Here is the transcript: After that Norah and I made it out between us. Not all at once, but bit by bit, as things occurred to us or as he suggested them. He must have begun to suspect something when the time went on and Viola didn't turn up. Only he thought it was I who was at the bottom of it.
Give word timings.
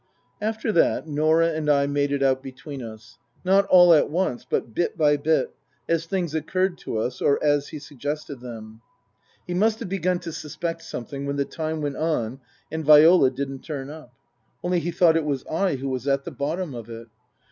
After 0.41 0.71
that 0.71 1.07
Norah 1.07 1.51
and 1.53 1.69
I 1.69 1.85
made 1.85 2.11
it 2.11 2.23
out 2.23 2.41
between 2.41 2.81
us. 2.81 3.19
Not 3.45 3.67
all 3.67 3.93
at 3.93 4.09
once, 4.09 4.43
but 4.49 4.73
bit 4.73 4.97
by 4.97 5.15
bit, 5.15 5.53
as 5.87 6.07
things 6.07 6.33
occurred 6.33 6.79
to 6.79 6.97
us 6.97 7.21
or 7.21 7.37
as 7.43 7.67
he 7.67 7.77
suggested 7.77 8.39
them. 8.39 8.81
He 9.45 9.53
must 9.53 9.79
have 9.79 9.89
begun 9.89 10.17
to 10.21 10.31
suspect 10.31 10.81
something 10.81 11.27
when 11.27 11.35
the 11.35 11.45
time 11.45 11.83
went 11.83 11.97
on 11.97 12.39
and 12.71 12.83
Viola 12.83 13.29
didn't 13.29 13.59
turn 13.59 13.91
up. 13.91 14.11
Only 14.63 14.79
he 14.79 14.89
thought 14.89 15.15
it 15.15 15.23
was 15.23 15.45
I 15.45 15.75
who 15.75 15.89
was 15.89 16.07
at 16.07 16.25
the 16.25 16.31
bottom 16.31 16.73
of 16.73 16.89
it. 16.89 17.07